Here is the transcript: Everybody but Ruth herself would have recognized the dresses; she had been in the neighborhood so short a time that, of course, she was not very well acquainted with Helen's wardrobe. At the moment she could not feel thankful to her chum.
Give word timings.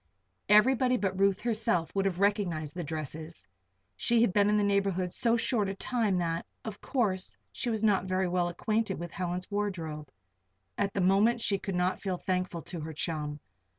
Everybody 0.49 0.97
but 0.97 1.19
Ruth 1.19 1.41
herself 1.41 1.93
would 1.93 2.05
have 2.05 2.19
recognized 2.19 2.73
the 2.73 2.83
dresses; 2.83 3.47
she 3.95 4.19
had 4.21 4.33
been 4.33 4.49
in 4.49 4.57
the 4.57 4.63
neighborhood 4.63 5.13
so 5.13 5.37
short 5.37 5.69
a 5.69 5.75
time 5.75 6.17
that, 6.17 6.47
of 6.65 6.81
course, 6.81 7.37
she 7.51 7.69
was 7.69 7.83
not 7.83 8.05
very 8.05 8.27
well 8.27 8.47
acquainted 8.49 8.97
with 8.97 9.11
Helen's 9.11 9.51
wardrobe. 9.51 10.09
At 10.75 10.95
the 10.95 11.01
moment 11.01 11.39
she 11.39 11.59
could 11.59 11.75
not 11.75 12.01
feel 12.01 12.17
thankful 12.17 12.63
to 12.63 12.79
her 12.79 12.93
chum. 12.93 13.41